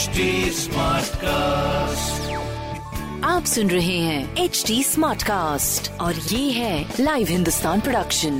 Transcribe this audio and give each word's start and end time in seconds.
HD 0.00 0.26
Smartcast. 0.56 2.28
आप 3.24 3.44
सुन 3.44 3.70
रहे 3.70 3.96
हैं 3.98 4.36
एच 4.36 4.62
डी 4.66 4.82
स्मार्ट 4.82 5.22
कास्ट 5.22 5.90
और 6.00 6.14
ये 6.14 6.50
है 6.50 6.94
लाइव 7.00 7.26
हिंदुस्तान 7.30 7.80
प्रोडक्शन 7.80 8.38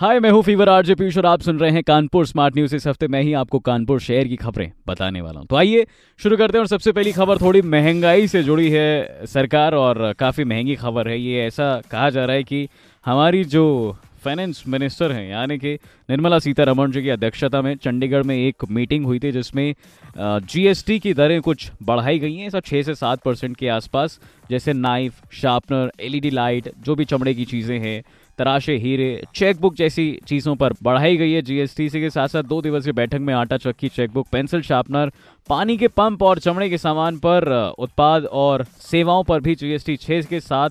हाय 0.00 0.20
मैं 0.20 0.30
हूँ 0.30 0.42
फीवर 0.42 0.68
आरजे 0.68 0.94
पीयूष 0.94 1.18
और 1.18 1.26
आप 1.26 1.40
सुन 1.40 1.58
रहे 1.58 1.70
हैं 1.70 1.82
कानपुर 1.82 2.26
स्मार्ट 2.26 2.56
न्यूज़ 2.56 2.74
इस 2.76 2.86
हफ़्ते 2.86 3.08
मैं 3.08 3.22
ही 3.22 3.32
आपको 3.32 3.58
कानपुर 3.58 4.00
शहर 4.00 4.28
की 4.28 4.36
खबरें 4.36 4.70
बताने 4.86 5.20
वाला 5.20 5.38
हूँ। 5.38 5.46
तो 5.46 5.56
आइए 5.56 5.86
शुरू 6.20 6.36
करते 6.36 6.58
हैं 6.58 6.60
और 6.60 6.66
सबसे 6.66 6.92
पहली 6.92 7.12
खबर 7.12 7.38
थोड़ी 7.40 7.62
महँगाई 7.74 8.28
से 8.28 8.42
जुड़ी 8.42 8.70
है 8.70 9.26
सरकार 9.26 9.74
और 9.74 10.12
काफ़ी 10.18 10.44
महँगी 10.44 10.74
खबर 10.76 11.08
है। 11.08 11.20
ये 11.20 11.46
ऐसा 11.46 11.80
कहा 11.90 12.10
जा 12.10 12.24
रहा 12.24 12.36
है 12.36 12.44
कि 12.44 12.68
हमारी 13.06 13.44
जो 13.44 13.96
फाइनेंस 14.26 14.62
मिनिस्टर 14.68 15.12
हैं, 15.12 15.28
यानी 15.30 15.58
कि 15.58 15.74
निर्मला 16.08 16.38
सीतारमण 16.38 16.92
जी 16.92 17.02
की 17.02 17.10
अध्यक्षता 17.10 17.62
में 17.62 17.74
चंडीगढ़ 17.76 18.22
में 18.22 18.36
एक 18.36 18.64
मीटिंग 18.70 19.04
हुई 19.06 19.18
थी, 19.18 19.32
जिसमें 19.32 19.74
जीएसटी 20.18 20.98
की 20.98 21.14
दरें 21.14 21.40
कुछ 21.42 21.70
बढ़ाई 21.82 22.18
गई 22.18 22.34
हैं, 22.34 22.46
ऐसा 22.46 22.60
छः 22.60 22.82
से 22.82 22.94
सात 22.96 23.22
परसेंट 23.22 23.56
के 23.56 23.68
आसपास, 23.70 24.18
जैसे 24.50 24.72
नाइफ, 24.74 25.20
शार्पनर, 25.32 25.90
एलईडी 26.00 26.30
लाइट, 26.32 26.70
जो 26.78 26.94
भी 26.94 27.04
चमड़े 27.04 27.34
की 27.34 27.44
चीज़ें 27.44 27.78
हैं, 27.78 28.02
तराशे, 28.38 28.76
हीरे, 28.76 29.22
चेकबुक 29.34 29.74
जैसी 29.74 30.06
चीज़ों 30.28 30.54
पर 30.56 30.72
बढ़ाई 30.82 31.16
गई 31.16 31.32
है 31.32 31.42
जीएसटी 31.42 31.88
के 31.90 32.10
साथ 32.10 32.28
साथ 32.28 32.42
दो 32.44 32.60
दिवसीय 32.62 32.92
बैठक 32.94 33.20
में 33.20 33.32
आटा 33.34 33.56
चक्की, 33.58 33.88
चेकबुक, 33.90 34.26
पेंसिल 34.32 34.62
शार्पनर, 34.62 35.12
पानी 35.48 35.76
के 35.76 35.88
पंप 35.90 36.22
और 36.22 36.38
चमड़े 36.38 36.68
के 36.70 36.78
सामान 36.78 37.18
पर 37.18 37.48
उत्पाद 37.78 38.24
और 38.34 38.64
सेवाओं 38.82 39.24
पर 39.24 39.40
भी 39.40 39.54
जीएसटी 39.54 39.96
छः 39.98 40.22
के 40.24 40.40
साथ 40.42 40.70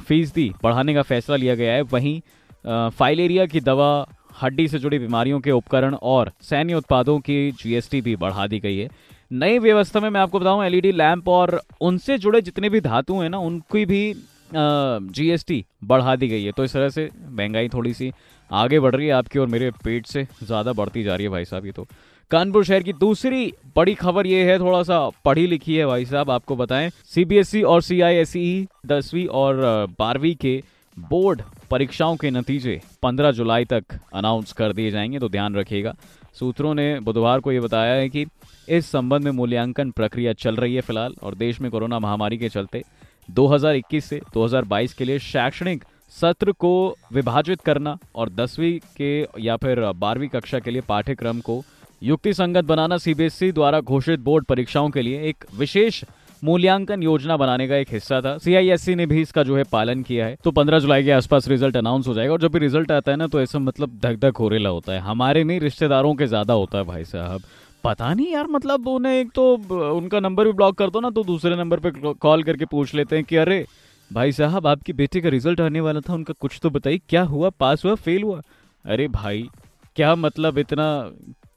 फ़ीसदी 0.00 0.50
बढ़ाने 0.62 0.94
का 0.94 1.02
फैसला 1.02 1.36
लिया 1.36 1.54
गया 1.54 1.72
है। 1.72 1.82
वहीं 1.82 2.20
फाइलेरिया 2.64 3.46
की 3.46 3.60
दवा, 3.62 4.06
हड्डी 4.42 4.66
से 4.68 4.78
जुड़ी 4.78 4.98
बीमारियों 4.98 5.40
के 5.40 5.50
उपकरण 5.52 5.94
और 5.94 6.32
सैन्य 6.42 6.74
उत्पादों 6.74 7.18
की 7.20 7.50
जीएसटी 7.52 8.00
भी 8.00 8.16
बढ़ा 8.16 8.46
दी 8.46 8.58
गई 8.60 8.76
है। 8.76 8.88
नई 9.30 9.58
व्यवस्था 9.58 10.00
में 10.00 10.08
मैं 10.10 10.20
आपको 10.20 10.40
बताऊँ 10.40 10.64
एलईडी 10.64 10.92
लैंप 10.92 11.28
और 11.28 11.60
उनसे 11.80 12.18
जुड़े 12.18 12.40
जितने 12.42 12.68
भी 12.68 12.80
धातु 12.80 13.20
हैं 13.20 13.28
ना, 13.30 13.38
उनकी 13.38 13.84
भी 13.86 14.14
जीएसटी 14.52 15.64
बढ़ा 15.84 16.14
दी 16.16 16.28
गई 16.28 16.44
है। 16.44 16.52
तो 16.52 16.64
इस 16.64 16.72
तरह 16.72 16.88
से 16.88 17.08
महँगाई 17.28 17.68
थोड़ी 17.68 17.92
सी 17.94 18.12
आगे 18.50 18.80
बढ़ 18.80 18.94
रही 18.94 19.06
है 19.06 19.12
आपकी 19.12 19.38
और 19.38 19.46
मेरे 19.48 19.70
पेट 19.84 20.06
से 20.06 20.26
ज़्यादा 20.42 20.72
बढ़ती 20.72 21.02
जा 21.02 21.14
रही 21.14 21.24
है 21.24 21.30
भाई 21.30 21.44
साहब 21.44 21.66
ये 21.66 21.72
तो। 21.72 21.86
कानपुर 22.30 22.64
शहर 22.64 22.82
की 22.82 22.92
दूसरी 22.94 23.52
बड़ी 23.76 23.94
खबर 23.94 24.26
ये 24.26 24.42
है 24.44 24.58
थोड़ा 24.58 24.82
सा 24.82 24.98
पढ़ी 25.24 25.46
लिखी 25.46 25.76
है 25.76 25.86
भाई 25.86 26.04
साहब, 26.06 26.30
आपको 26.30 26.56
बताएँ। 26.56 26.90
सीबीएसई 27.06 27.62
और 27.62 27.82
सीआईएसई 27.82 28.66
दसवीं 28.86 29.26
और 29.28 29.56
बारहवीं 29.98 30.34
के 30.36 30.62
बोर्ड 30.96 31.42
परीक्षाओं 31.70 32.16
के 32.16 32.30
नतीजे 32.30 32.80
15 33.04 33.30
जुलाई 33.30 33.64
तक 33.64 33.84
अनाउंस 34.14 34.52
कर 34.52 34.72
दिए 34.72 34.90
जाएँगे 34.90 35.18
तो 35.18 35.28
ध्यान 35.28 35.56
रखिएगा। 35.56 35.94
सूत्रों 36.34 36.74
ने 36.74 36.98
बुधवार 37.00 37.40
को 37.40 37.52
ये 37.52 37.60
बताया 37.60 37.94
है 37.94 38.08
कि 38.08 38.24
इस 38.68 38.86
संबंध 38.86 39.24
में 39.24 39.30
मूल्यांकन 39.32 39.90
प्रक्रिया 39.90 40.32
चल 40.32 40.56
रही 40.56 40.74
है 40.74 40.80
फ़िलहाल, 40.80 41.14
और 41.22 41.34
देश 41.34 41.60
में 41.60 41.70
कोरोना 41.70 41.98
महामारी 41.98 42.38
के 42.38 42.48
चलते 42.48 42.82
2021 43.28 44.04
से 44.04 44.20
2022 44.36 44.92
के 44.92 45.04
लिए 45.04 45.18
शैक्षणिक 45.18 45.84
सत्र 46.20 46.52
को 46.52 46.72
विभाजित 47.12 47.60
करना 47.60 47.96
और 48.14 48.30
दसवीं 48.30 48.78
के 48.96 49.42
या 49.42 49.56
फिर 49.56 49.80
बारहवीं 49.80 50.28
कक्षा 50.28 50.58
के 50.58 50.70
लिए 50.70 50.82
पाठ्यक्रम 50.88 51.40
को 51.40 51.62
युक्ति 52.02 52.32
संगत 52.34 52.64
बनाना 52.64 52.96
सीबीएसई 52.98 53.52
द्वारा 53.52 53.80
घोषित 53.80 54.20
बोर्ड 54.20 54.44
परीक्षाओं 54.44 54.90
के 54.90 55.02
लिए 55.02 55.22
एक 55.28 55.44
विशेष 55.58 56.04
मूल्यांकन 56.42 57.02
योजना 57.02 57.36
बनाने 57.36 57.66
का 57.68 57.76
एक 57.76 57.88
हिस्सा 57.92 58.20
था। 58.20 58.36
सीआईएससी 58.38 58.94
ने 58.94 59.06
भी 59.06 59.20
इसका 59.22 59.42
जो 59.42 59.56
है 59.56 59.64
पालन 59.64 60.02
किया 60.02 60.26
है। 60.26 60.36
तो 60.44 60.50
15 60.50 60.78
जुलाई 60.78 61.04
के 61.04 61.10
आसपास 61.10 61.48
रिज़ल्ट 61.48 61.76
अनाउंस 61.76 62.06
हो 62.08 62.14
जाएगा 62.14 62.32
और 62.32 62.40
जब 62.40 62.52
भी 62.52 62.58
रिज़ल्ट 62.58 62.92
आता 62.92 63.12
है 63.12 63.16
ना 63.16 63.26
तो 63.26 63.40
ऐसा 63.40 63.58
मतलब 63.58 63.98
धक 64.02 64.16
धक 64.16 64.36
होरेला 64.36 64.68
होता 64.68 64.92
है। 64.92 64.98
हमारे 64.98 65.44
नहीं, 65.44 65.60
रिश्तेदारों 65.60 66.14
के 66.14 66.26
ज़्यादा 66.26 66.54
होता 66.54 66.78
है 66.78 66.84
भाई 66.84 67.04
साहब। 67.04 67.42
पता 67.84 68.12
नहीं 68.14 68.32
यार 68.32 68.46
मतलब 68.46 68.88
उन्हें 68.88 69.20
एक 69.20 69.30
तो 69.34 69.54
उनका 69.96 70.20
नंबर 70.20 70.44
भी 70.44 70.52
ब्लॉक 70.52 70.78
कर 70.78 70.90
दो 70.90 71.00
ना 71.00 71.10
तो 71.10 71.24
दूसरे 71.24 71.56
नंबर 71.56 71.80
पे 71.80 71.90
कॉल 72.14 72.42
करके 72.42 72.64
पूछ 72.64 72.94
लेते 72.94 73.16
हैं 73.16 73.24
कि, 73.24 73.36
अरे, 73.36 73.64
भाई 74.10 74.32
साहब, 74.32 74.66
आपकी 74.66 74.92
बेटे 74.92 75.20
का 75.20 75.28
रिज़ल्ट 75.28 75.60
आने 75.60 75.80
वाला 75.80 76.00
था, 76.00 76.14
उनका 76.14 76.34
कुछ 76.40 76.58
तो 76.62 76.70
बताइए, 76.70 77.00
क्या 77.08 77.22
हुआ? 77.22 77.50
पास 77.50 77.84
हुआ 77.84 77.94
फेल 77.94 78.22
हुआ? 78.22 78.42
अरे 78.84 79.08
भाई, 79.08 79.48
क्या 79.96 80.14
मतलब 80.14 80.58
इतना 80.58 81.10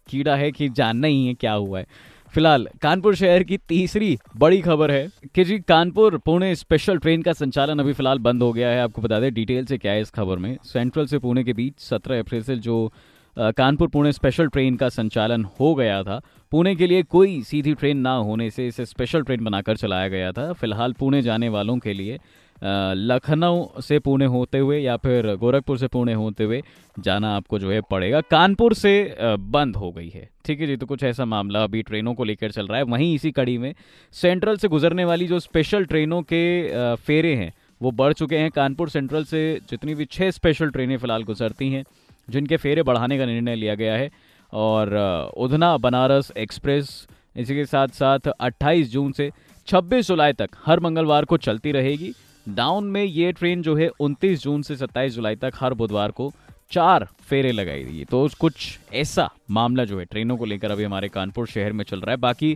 कीड़ा 0.10 0.36
है 0.36 0.52
कि 0.52 0.70
जानना 0.70 1.08
ही 1.08 1.26
है 1.28 1.34
क्या 1.34 1.54
हुआ 1.54 1.80
है। 1.80 1.86
फ़िलहाल, 2.34 2.68
कानपुर 2.82 3.16
शहर 3.16 3.44
की 3.44 3.58
तीसरी 3.60 4.18
बड़ी 4.38 4.62
खबर 4.62 4.92
है 4.92 5.08
कि 5.36 5.44
जी, 5.44 5.58
कानपुर 5.60 6.18
पुणे 6.18 6.54
स्पेशल 6.56 6.98
ट्रेन 6.98 7.22
का 7.22 7.34
संचालन 7.34 7.80
अभी 7.80 7.94
फ़िलहाल 7.94 8.20
बंद 8.20 8.44
हो 8.44 8.52
गया 8.54 8.70
है। 8.70 8.80
आपको 8.82 9.02
बता 9.02 9.20
दें 9.20 9.34
डिटेल 9.34 9.66
से 9.66 9.78
क्या 9.78 9.92
है 9.92 10.02
इस 10.02 10.10
खबर 10.10 10.38
में? 10.38 10.58
सेंट्रल 10.64 11.06
से 11.06 11.20
पुणे 11.20 11.44
के 11.44 11.54
बीच 11.54 11.74
17 11.80 12.20
अप्रैल 12.20 12.44
से 12.44 12.56
जो 12.58 12.92
कानपुर 13.38 13.88
पुणे 13.88 14.12
स्पेशल 14.12 14.48
ट्रेन 14.48 14.76
का 14.76 14.90
संचालन 14.90 15.46
हो 15.60 15.74
गया 15.76 16.02
था, 16.04 16.20
पुणे 16.52 16.76
के 16.76 16.88
लिए 16.88 17.04
कोई 17.04 17.42
सीधी 17.44 17.74
ट्रेन 17.74 17.98
ना 17.98 18.16
होने 18.16 18.50
से 18.50 18.68
इसे 18.68 18.86
स्पेशल 18.86 19.22
ट्रेन 19.22 19.44
बनाकर 19.44 19.78
चलाया 19.78 20.08
गया 20.08 20.32
था। 20.32 20.52
फ़िलहाल 20.54 20.94
पुणे 20.94 21.22
जाने 21.22 21.50
वालों 21.50 21.78
के 21.78 21.94
लिए 21.94 22.20
लखनऊ 22.64 23.82
से 23.82 24.00
पुणे 24.00 24.26
होते 24.26 24.58
हुए 24.58 24.80
या 24.80 24.96
फिर 24.98 25.34
गोरखपुर 25.36 25.78
से 25.78 25.88
पुणे 25.88 26.14
होते 26.14 26.44
हुए 26.44 26.62
जाना 27.00 27.36
आपको 27.36 27.60
जो 27.60 27.72
है 27.72 27.80
पड़ेगा। 27.82 28.22
कानपुर 28.22 28.74
से 28.74 28.94
बंद 29.20 29.76
हो 29.76 29.92
गई 29.92 30.10
है। 30.10 30.30
ठीक 30.46 30.60
है 30.62 30.68
जी 30.68 30.76
तो 30.78 30.86
कुछ 30.86 31.04
ऐसा 31.04 31.26
मामला 31.26 31.64
अभी 31.64 31.82
ट्रेनों 31.82 32.14
को 32.14 32.24
लेकर 32.24 32.52
चल 32.52 32.68
रहा 32.68 32.78
है। 32.78 32.84
वहीं 32.84 33.14
इसी 33.16 33.32
कड़ी 33.32 33.58
में 33.58 33.74
सेंट्रल 34.14 34.58
से 34.58 34.68
गुजरने 34.68 35.06
वाली 35.06 35.28
जो 35.28 35.40
स्पेशल 35.40 35.86
ट्रेनों 35.86 36.22
के 36.24 36.96
फेरे 36.98 37.34
हैं, 37.36 37.52
वो 37.82 37.92
बढ़ 37.92 38.14
चुके 38.14 38.38
हैं। 38.38 38.52
कानपुर 38.52 38.90
सेंट्रल 38.90 39.24
से 39.24 39.60
जितनी 39.70 39.96
भी 39.96 40.06
छः 40.06 40.32
स्पेशल 40.32 40.70
ट्रेनें 40.70 40.98
फ़िलहाल 40.98 41.24
गुजरती 41.24 41.72
हैं, 41.72 41.84
जिनके 42.28 42.58
फेरे 42.58 42.84
बढ़ाने 42.84 43.18
का 43.18 43.26
निर्णय 43.26 43.56
लिया 43.56 43.76
गया 43.76 43.96
है 43.96 44.10
और 44.54 44.96
उधना 45.38 45.76
बनारस 45.78 46.32
एक्सप्रेस 46.38 47.08
इसी 47.36 47.56
के 47.56 47.66
साथ 47.66 47.88
साथ 47.94 48.28
28 48.40 48.92
जून 48.92 49.12
से 49.12 49.30
26 49.68 50.08
जुलाई 50.08 50.34
तक 50.34 50.50
हर 50.66 50.80
मंगलवार 50.80 51.26
को 51.26 51.38
चलती 51.38 51.72
रहेगी। 51.72 52.14
डाउन 52.46 52.84
में 52.84 53.04
ये 53.04 53.32
ट्रेन 53.32 53.62
जो 53.62 53.76
है 53.76 53.90
29 54.02 54.44
जून 54.44 54.62
से 54.62 54.76
27 54.76 55.10
जुलाई 55.10 55.36
तक 55.36 55.54
हर 55.56 55.74
बुधवार 55.74 56.12
को 56.12 56.32
चार 56.72 57.08
फेरे 57.22 57.52
लगाई 57.52 57.84
गई 57.84 58.04
तो 58.06 58.28
कुछ 58.40 58.80
ऐसा 58.94 59.30
मामला 59.52 59.86
जो 59.86 60.00
है 60.00 60.06
ट्रेनों 60.06 60.38
को 60.38 60.46
लेकर 60.46 60.72
अभी 60.72 60.84
हमारे 60.84 61.10
कानपुर 61.10 61.48
शहर 61.48 61.74
में 61.74 61.84
चल 61.86 62.00
रहा 62.00 62.12
है। 62.12 62.18
बाकी 62.18 62.54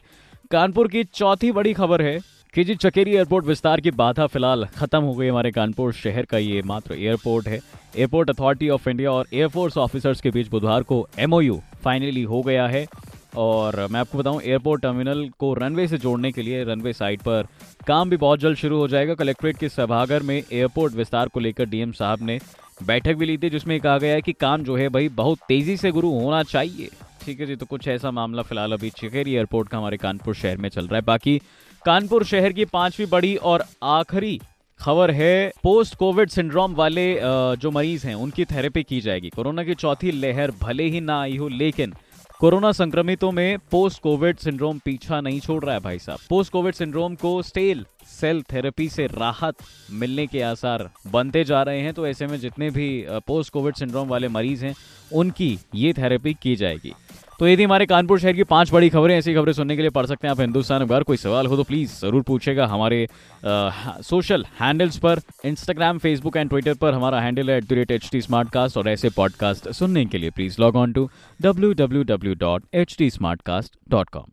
कानपुर 0.52 0.88
की 0.88 1.04
चौथी 1.04 1.52
बड़ी 1.52 1.74
खबर 1.74 2.02
है 2.02 2.20
कि 2.54 2.64
जी 2.64 2.76
चकेरी 2.76 3.16
एयरपोर्ट 3.16 3.46
विस्तार 3.46 3.82
की 3.82 3.92
बाधा 3.92 4.26
फ़िलहाल 4.28 4.66
खत्म 4.76 5.02
हो 5.04 5.14
गई 5.14 5.28
हमारे 5.28 5.52
कानपुर 5.52 5.94
शहर 5.94 6.26
का। 6.26 6.38
ये 6.38 6.62
मात्र 6.66 6.94
एयरपोर्ट 6.94 7.48
है। 7.48 7.60
एयरपोर्ट 7.98 8.30
अथॉरिटी 8.30 8.70
ऑफ़ 8.70 8.90
इंडिया 8.90 9.12
और 9.12 9.28
एयरफोर्स 9.34 9.78
ऑफिसर्स 9.78 10.22
के 10.22 10.32
बीच 10.32 10.48
बुधवार 10.50 10.84
को 10.84 11.08
एमओयू 11.20 11.62
फाइनली 11.84 12.24
हो 12.24 12.42
गया 12.42 12.68
है। 12.68 12.86
और 13.34 13.76
मैं 13.92 14.00
आपको 14.00 14.18
बताऊँ 14.18 14.42
एयरपोर्ट 14.42 14.82
टर्मिनल 14.82 15.28
को 15.40 15.54
रनवे 15.54 15.88
से 15.88 15.98
जोड़ने 15.98 16.32
के 16.32 16.42
लिए 16.42 16.64
रनवे 16.64 16.94
साइट 16.94 17.22
पर 17.22 17.48
काम 17.88 18.10
भी 18.10 18.18
बहुत 18.18 18.40
जल्द 18.40 18.58
शुरू 18.58 18.78
हो 18.78 18.88
जाएगा। 18.88 19.14
कलेक्ट्रेट 19.16 19.58
के 19.58 19.70
सभागार 19.70 20.24
में 20.24 20.36
एयरपोर्ट 20.36 20.94
विस्तार 20.94 21.28
को 21.28 21.40
लेकर 21.40 21.66
डीएम 21.66 21.92
साहब 21.94 22.22
ने 22.22 22.40
बैठक 22.84 23.16
भी 23.16 23.26
ली 23.26 23.38
थी, 23.38 23.50
जिसमें 23.50 23.80
कहा 23.80 23.98
गया 23.98 24.14
है 24.14 24.22
कि 24.22 24.34
काम 24.34 24.64
जो 24.64 24.76
है 24.76 24.90
भाई 24.90 25.10
बहुत 25.12 25.40
तेज़ी 25.48 25.78
से 25.78 25.92
गुरु 25.92 26.10
होना 26.12 26.42
चाहिए। 26.46 26.90
ठीक 27.22 27.40
है 27.40 27.46
जी 27.46 27.56
तो 27.56 27.66
कुछ 27.66 27.88
ऐसा 27.88 28.12
मामला 28.12 28.42
फ़िलहाल 28.42 28.72
अभी 28.72 28.90
चिकेरी 28.90 29.34
एयरपोर्ट 29.34 29.70
का 29.70 29.78
हमारे 29.78 29.98
कानपुर 29.98 30.36
शहर 30.36 30.58
में 30.58 30.70
चल 30.70 30.88
रहा 30.88 30.96
है। 30.96 31.02
बाकी 31.04 31.38
कानपुर 31.82 32.24
शहर 32.26 32.54
की 32.54 32.66
पांचवी 32.66 33.06
बड़ी 33.06 33.36
और 33.36 33.64
आखिरी 33.84 34.40
खबर 34.80 35.12
है 35.12 35.52
पोस्ट 35.64 35.96
कोविड 35.96 36.30
सिंड्रोम 36.30 36.74
वाले 36.76 37.06
जो 37.22 37.72
मरीज़ 37.72 38.08
हैं, 38.08 38.16
उनकी 38.16 38.46
थेरेपी 38.46 38.84
की 38.84 39.00
जाएगी। 39.02 39.30
कोरोना 39.30 39.64
की 39.64 39.76
चौथी 39.76 40.12
लहर 40.12 40.52
भले 40.62 40.84
ही 40.86 41.02
ना 41.02 41.20
आई 41.22 41.38
हो, 41.38 41.48
लेकिन 41.50 41.94
कोरोना 42.40 42.72
संक्रमितों 42.72 43.32
में 43.32 43.58
पोस्ट 43.72 44.02
कोविड 44.02 44.38
सिंड्रोम 44.38 44.80
पीछा 44.80 45.20
नहीं 45.22 45.40
छोड़ 45.40 45.64
रहा 45.64 45.74
है 45.76 45.80
भाई 45.82 46.00
साहब। 46.00 46.20
पोस्ट 46.30 46.52
कोविड 46.52 46.76
सिंड्रोम 46.76 47.16
को 47.16 47.42
स्टेल 47.44 47.86
सेल 48.08 48.42
थेरेपी 48.44 48.88
से 48.90 49.06
राहत 49.08 49.64
मिलने 49.92 50.26
के 50.28 50.42
आसार 50.42 50.90
बनते 51.08 51.44
जा 51.44 51.62
रहे 51.64 51.80
हैं 51.82 51.94
तो 51.94 52.06
ऐसे 52.08 52.28
में 52.28 52.38
जितने 52.40 52.70
भी 52.70 52.90
पोस्ट 53.28 53.54
कोविड 53.54 53.76
सिंड्रोम 53.76 54.08
वाले 54.08 54.28
मरीज़ 54.28 54.66
हैं, 54.66 54.74
उनकी 55.12 55.58
ये 55.76 55.94
थेरेपी 55.94 56.34
की 56.34 56.56
जाएगी। 56.56 56.94
तो 57.40 57.48
यदि 57.48 57.64
हमारे 57.64 57.86
कानपुर 57.86 58.20
शहर 58.20 58.34
की 58.34 58.44
पाँच 58.44 58.72
बड़ी 58.74 58.90
खबरें। 58.90 59.16
ऐसी 59.18 59.34
खबरें 59.34 59.54
सुनने 59.54 59.76
के 59.76 59.82
लिए 59.82 59.90
पढ़ 59.92 60.06
सकते 60.06 60.28
हैं 60.28 60.32
आप 60.32 60.40
हिंदुस्तान। 60.40 60.82
अखबार 60.82 61.04
कोई 61.04 61.18
सवाल 61.18 61.48
हो 61.48 61.56
तो 61.58 61.64
प्लीज़ 61.64 61.92
ज़रूर 62.02 62.22
पूछेगा 62.28 62.66
हमारे 62.68 63.08
सोशल 63.46 64.46
हैंडल्स 64.60 64.98
पर 65.06 65.22
इंस्टाग्राम 65.46 65.98
फेसबुक 65.98 66.38
एंड 66.38 66.50
ट्विटर 66.50 66.74
पर 66.82 66.94
हमारा 66.94 67.22
हैंडल 67.22 67.50
है 67.50 67.58
at 67.58 67.68
the 67.68 67.74
rate 67.74 67.92
H 67.92 68.10
T 68.12 68.22
Smartcast 68.50 68.78
और 68.78 68.90
ऐसे 68.90 69.10
पॉडकास्ट 69.18 69.70
सुनने 69.72 70.06
के 70.06 70.18
लिए 70.18 70.30
please 70.30 70.56
log 70.62 70.76
on 70.76 70.94
to 70.94 71.10
W 71.40 71.74
W 71.74 72.04
W 72.04 72.34
dot 72.40 72.64
H 72.76 72.96
T 72.98 73.10
Smartcast 73.42 73.78
dot 73.90 74.10
com 74.10 74.32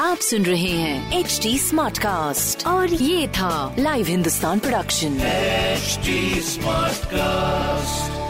आप 0.00 0.18
सुन 0.22 0.42
रहे 0.44 0.70
हैं 0.70 1.18
एच 1.18 1.38
टी 1.42 1.56
स्मार्ट 1.58 1.98
कास्ट 1.98 2.66
और 2.66 2.92
ये 2.92 3.26
था 3.28 3.74
live 3.78 4.06
Hindustan 4.06 4.58
production 4.58 5.18
HD 5.78 6.14
Smartcast. 6.48 8.27